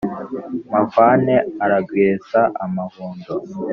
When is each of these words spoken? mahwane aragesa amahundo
mahwane 0.71 1.35
aragesa 1.63 2.41
amahundo 2.65 3.31